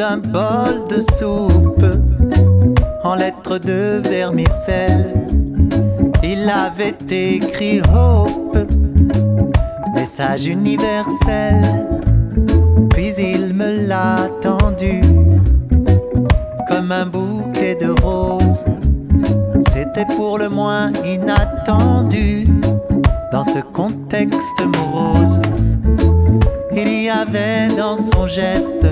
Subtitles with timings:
[0.00, 1.84] d'un bol de soupe,
[3.04, 5.12] en lettres de vermicelle,
[6.24, 8.56] il avait écrit Hope,
[9.94, 11.62] message universel.
[12.88, 15.02] Puis il me l'a tendu
[16.66, 18.64] comme un bouquet de roses.
[19.70, 22.46] C'était pour le moins inattendu
[23.32, 25.42] dans ce contexte morose.
[26.74, 28.86] Il y avait dans son geste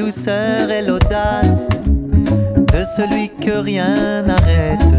[0.00, 1.68] douceur et l'audace
[2.72, 4.94] de celui que rien n'arrête,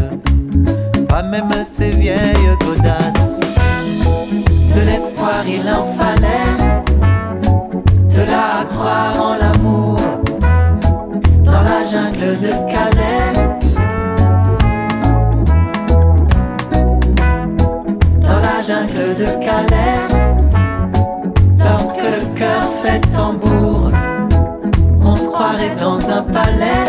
[1.08, 3.40] pas même ces vieilles godasses.
[4.74, 6.56] De l'espoir il en fallait,
[8.14, 9.98] de la croire en l'amour,
[11.44, 13.32] dans la jungle de Calais.
[18.20, 20.06] Dans la jungle de Calais,
[21.58, 22.61] lorsque le cœur
[25.78, 26.88] dans un palais.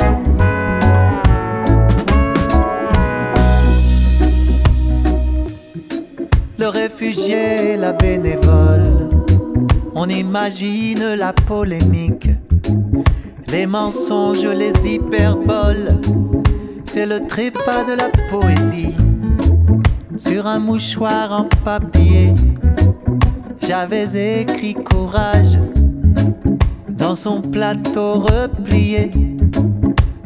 [6.57, 9.09] Le réfugié, la bénévole,
[9.95, 12.29] on imagine la polémique,
[13.51, 15.99] les mensonges, les hyperboles,
[16.85, 18.95] c'est le trépas de la poésie.
[20.15, 22.33] Sur un mouchoir en papier,
[23.59, 25.57] j'avais écrit courage
[26.97, 29.11] dans son plateau replié,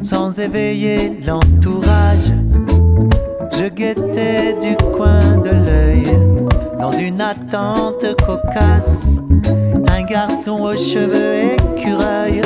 [0.02, 2.32] sans éveiller l'entourage.
[3.58, 6.18] Je guettais du coin de l'œil,
[6.80, 9.18] dans une attente cocasse,
[9.88, 12.42] un garçon aux cheveux écureuils,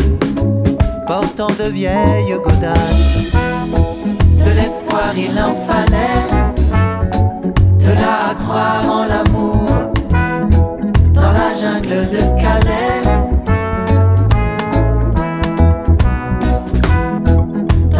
[1.06, 3.32] portant de vieilles godasses.
[4.44, 6.26] De l'espoir il en fallait,
[7.78, 9.68] de la croire en l'amour,
[11.12, 12.41] dans la jungle de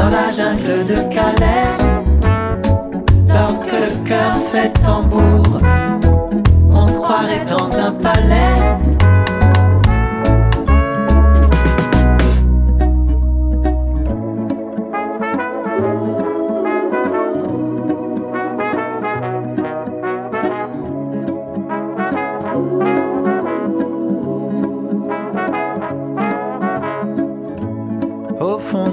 [0.02, 1.76] Dans la jungle de Calais.
[3.28, 5.60] Lorsque le cœur fait tambour,
[6.68, 8.32] on se croirait dans un palais.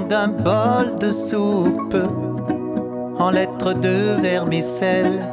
[0.08, 0.28] D'un
[1.12, 1.96] soupe,
[3.18, 5.28] en lettres de vermicelle,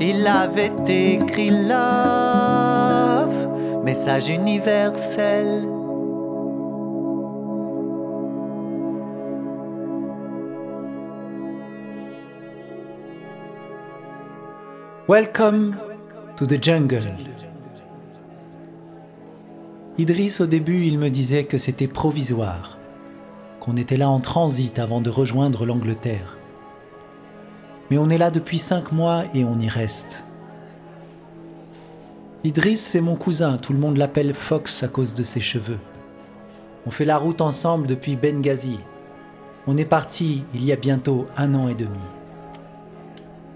[0.00, 3.34] il avait écrit Love,
[3.84, 5.64] message universel.
[15.06, 15.76] Welcome
[16.36, 17.06] to the jungle.
[19.98, 22.73] Idriss, au début, il me disait que c'était provisoire,
[23.64, 26.36] qu'on était là en transit avant de rejoindre l'Angleterre.
[27.90, 30.24] Mais on est là depuis cinq mois et on y reste.
[32.44, 35.78] Idriss, c'est mon cousin, tout le monde l'appelle Fox à cause de ses cheveux.
[36.86, 38.78] On fait la route ensemble depuis Benghazi.
[39.66, 42.04] On est parti il y a bientôt un an et demi.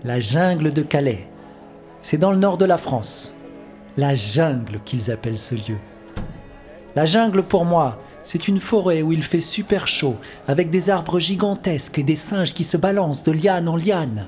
[0.04, 1.28] La jungle de Calais.
[2.00, 3.34] C'est dans le nord de la France.
[3.98, 5.76] La jungle qu'ils appellent ce lieu.
[6.96, 11.18] La jungle pour moi, c'est une forêt où il fait super chaud, avec des arbres
[11.18, 14.26] gigantesques et des singes qui se balancent de liane en liane.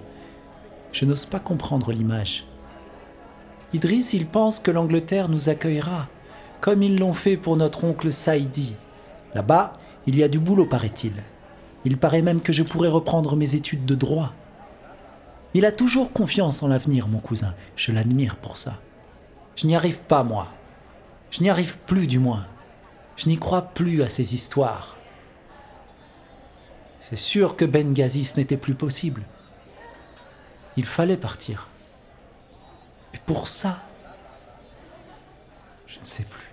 [0.93, 2.45] Je n'ose pas comprendre l'image.
[3.73, 6.09] Idriss, il pense que l'Angleterre nous accueillera,
[6.61, 8.75] comme ils l'ont fait pour notre oncle Saïdi.
[9.35, 11.13] Là-bas, il y a du boulot, paraît-il.
[11.85, 14.33] Il paraît même que je pourrais reprendre mes études de droit.
[15.55, 17.55] Il a toujours confiance en l'avenir, mon cousin.
[17.77, 18.79] Je l'admire pour ça.
[19.57, 20.49] Je n'y arrive pas, moi.
[21.31, 22.47] Je n'y arrive plus, du moins.
[23.21, 24.97] Je n'y crois plus à ces histoires.
[27.01, 29.25] C'est sûr que Benghazi, ce n'était plus possible.
[30.79, 31.69] Il fallait partir.
[33.13, 33.81] Mais pour ça,
[35.87, 36.51] je ne sais plus.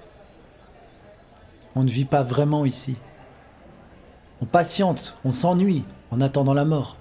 [1.74, 2.98] On ne vit pas vraiment ici.
[4.42, 6.98] On patiente, on s'ennuie en attendant la mort.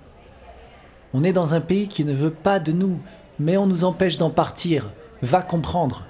[1.12, 3.00] On est dans un pays qui ne veut pas de nous,
[3.40, 4.92] mais on nous empêche d'en partir.
[5.22, 6.04] Va comprendre.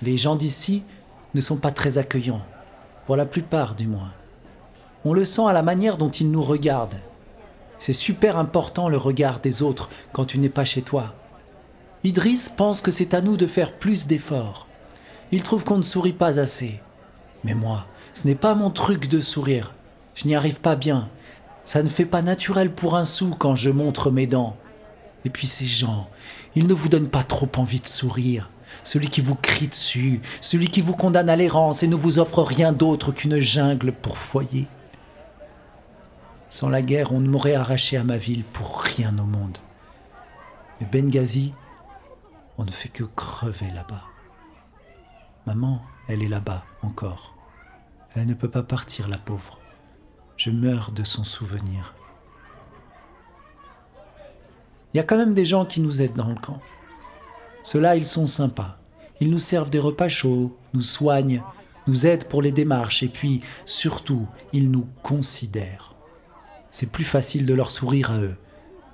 [0.00, 0.84] Les gens d'ici
[1.38, 2.42] ne sont pas très accueillants,
[3.06, 4.12] pour la plupart du moins.
[5.04, 7.00] On le sent à la manière dont ils nous regardent.
[7.78, 11.14] C'est super important le regard des autres quand tu n'es pas chez toi.
[12.02, 14.66] Idriss pense que c'est à nous de faire plus d'efforts.
[15.30, 16.80] Il trouve qu'on ne sourit pas assez.
[17.44, 19.74] Mais moi, ce n'est pas mon truc de sourire.
[20.16, 21.08] Je n'y arrive pas bien.
[21.64, 24.56] Ça ne fait pas naturel pour un sou quand je montre mes dents.
[25.24, 26.08] Et puis ces gens,
[26.56, 28.50] ils ne vous donnent pas trop envie de sourire.
[28.82, 32.42] Celui qui vous crie dessus, celui qui vous condamne à l'errance et ne vous offre
[32.42, 34.66] rien d'autre qu'une jungle pour foyer.
[36.48, 39.58] Sans la guerre, on ne m'aurait arraché à ma ville pour rien au monde.
[40.80, 41.52] Mais Benghazi,
[42.56, 44.04] on ne fait que crever là-bas.
[45.46, 47.34] Maman, elle est là-bas encore.
[48.14, 49.58] Elle ne peut pas partir, la pauvre.
[50.36, 51.94] Je meurs de son souvenir.
[54.92, 56.60] Il y a quand même des gens qui nous aident dans le camp.
[57.62, 58.78] Ceux-là, ils sont sympas.
[59.20, 61.42] Ils nous servent des repas chauds, nous soignent,
[61.86, 65.94] nous aident pour les démarches et puis, surtout, ils nous considèrent.
[66.70, 68.36] C'est plus facile de leur sourire à eux.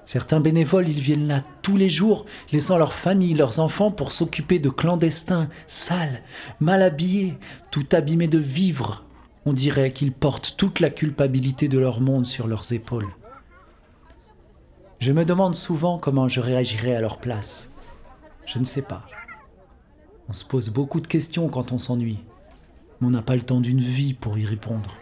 [0.05, 4.59] Certains bénévoles, ils viennent là tous les jours, laissant leur famille, leurs enfants pour s'occuper
[4.59, 6.23] de clandestins, sales,
[6.61, 7.39] mal habillés,
[7.71, 9.05] tout abîmés de vivre.
[9.47, 13.09] On dirait qu'ils portent toute la culpabilité de leur monde sur leurs épaules.
[15.01, 17.74] Je me demande souvent comment je réagirais à leur place.
[18.47, 19.07] Je ne sais pas.
[20.29, 22.25] On se pose beaucoup de questions quand on s'ennuie,
[23.01, 24.95] mais on n'a pas le temps d'une vie pour y répondre.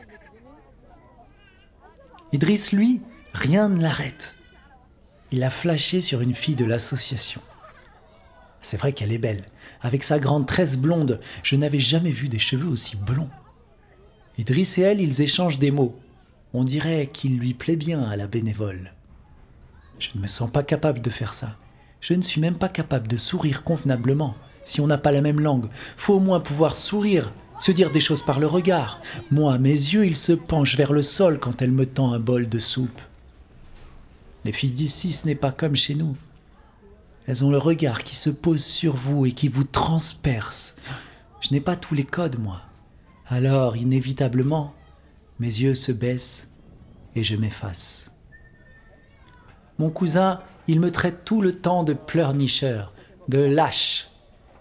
[2.32, 3.02] Idriss, lui,
[3.32, 4.34] rien ne l'arrête.
[5.30, 7.40] Il a flashé sur une fille de l'association.
[8.62, 9.44] C'est vrai qu'elle est belle.
[9.80, 13.30] Avec sa grande tresse blonde, je n'avais jamais vu des cheveux aussi blonds.
[14.38, 15.98] Idriss et elle, ils échangent des mots.
[16.54, 18.92] On dirait qu'il lui plaît bien à la bénévole.
[19.98, 21.56] Je ne me sens pas capable de faire ça.
[22.02, 24.34] Je ne suis même pas capable de sourire convenablement.
[24.64, 28.00] Si on n'a pas la même langue, faut au moins pouvoir sourire, se dire des
[28.00, 29.00] choses par le regard.
[29.30, 32.48] Moi, mes yeux, ils se penchent vers le sol quand elle me tend un bol
[32.48, 33.00] de soupe.
[34.44, 36.16] Les filles d'ici, ce n'est pas comme chez nous.
[37.28, 40.74] Elles ont le regard qui se pose sur vous et qui vous transperce.
[41.40, 42.62] Je n'ai pas tous les codes, moi.
[43.28, 44.74] Alors, inévitablement,
[45.38, 46.50] mes yeux se baissent
[47.14, 48.10] et je m'efface.
[49.78, 50.40] Mon cousin,
[50.72, 52.94] il me traite tout le temps de pleurnicheur,
[53.28, 54.08] de lâche.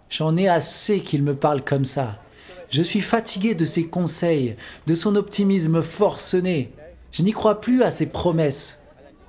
[0.09, 2.21] J'en ai assez qu'il me parle comme ça.
[2.69, 6.73] Je suis fatigué de ses conseils, de son optimisme forcené.
[7.13, 8.81] Je n'y crois plus à ses promesses.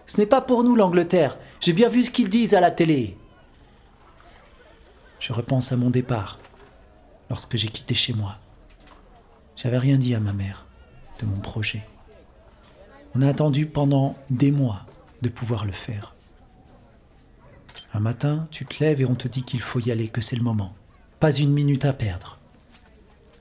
[0.06, 1.38] Ce n'est pas pour nous l'Angleterre.
[1.60, 3.16] J'ai bien vu ce qu'ils disent à la télé.
[5.20, 6.40] Je repense à mon départ,
[7.30, 8.38] lorsque j'ai quitté chez moi.
[9.54, 10.66] J'avais rien dit à ma mère
[11.20, 11.84] de mon projet.
[13.14, 14.80] On a attendu pendant des mois
[15.22, 16.12] de pouvoir le faire.
[17.94, 20.36] Un matin, tu te lèves et on te dit qu'il faut y aller, que c'est
[20.36, 20.74] le moment.
[21.20, 22.38] Pas une minute à perdre.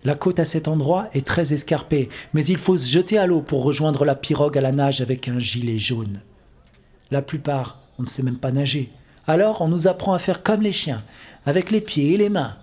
[0.04, 3.42] La côte à cet endroit est très escarpée, mais il faut se jeter à l'eau
[3.42, 6.22] pour rejoindre la pirogue à la nage avec un gilet jaune.
[7.12, 8.92] La plupart, on ne sait même pas nager.
[9.28, 11.04] Alors on nous apprend à faire comme les chiens,
[11.46, 12.58] avec les pieds et les mains.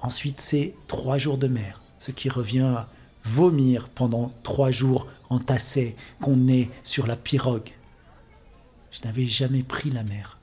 [0.00, 2.88] Ensuite, c'est trois jours de mer, ce qui revient à
[3.24, 7.70] vomir pendant trois jours entassés qu'on est sur la pirogue.
[8.92, 10.35] Je n'avais jamais pris la mer.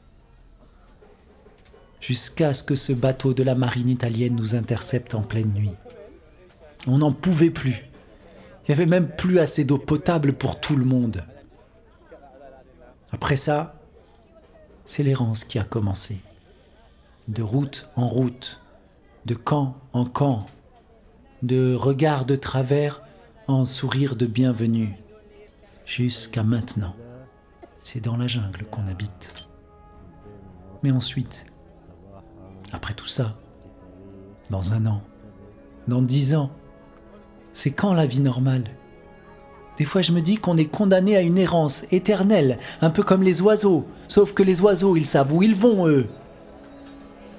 [2.03, 5.71] Jusqu'à ce que ce bateau de la marine italienne nous intercepte en pleine nuit.
[6.85, 7.85] On n'en pouvait plus.
[8.67, 11.23] Il n'y avait même plus assez d'eau potable pour tout le monde.
[13.13, 13.79] Après ça,
[14.83, 16.17] c'est l'errance qui a commencé.
[17.29, 18.59] De route en route,
[19.23, 20.45] de camp en camp,
[21.41, 23.01] de regard de travers
[23.47, 24.97] en sourire de bienvenue,
[25.85, 26.97] jusqu'à maintenant.
[27.81, 29.33] C'est dans la jungle qu'on habite.
[30.83, 31.45] Mais ensuite,
[32.73, 33.35] après tout ça,
[34.49, 35.01] dans un an,
[35.87, 36.51] dans dix ans,
[37.53, 38.65] c'est quand la vie normale?
[39.77, 43.23] Des fois je me dis qu'on est condamné à une errance éternelle, un peu comme
[43.23, 46.07] les oiseaux, sauf que les oiseaux, ils savent où ils vont, eux.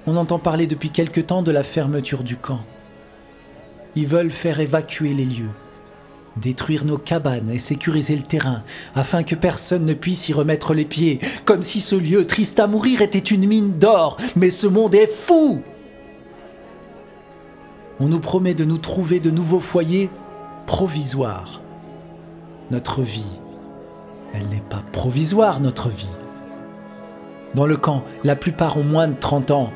[0.07, 2.61] On entend parler depuis quelque temps de la fermeture du camp.
[3.95, 5.51] Ils veulent faire évacuer les lieux,
[6.37, 8.63] détruire nos cabanes et sécuriser le terrain,
[8.93, 12.67] afin que personne ne puisse y remettre les pieds, comme si ce lieu triste à
[12.67, 14.17] mourir était une mine d'or.
[14.35, 15.61] Mais ce monde est fou
[17.99, 20.09] On nous promet de nous trouver de nouveaux foyers
[20.65, 21.61] provisoires.
[22.71, 23.39] Notre vie,
[24.33, 26.17] elle n'est pas provisoire, notre vie.
[27.53, 29.71] Dans le camp, la plupart ont moins de 30 ans.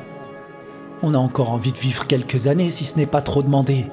[1.02, 3.86] On a encore envie de vivre quelques années si ce n'est pas trop demandé.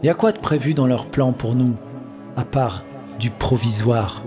[0.00, 1.74] Y a quoi de prévu dans leur plan pour nous,
[2.36, 2.84] à part
[3.18, 4.22] du provisoire?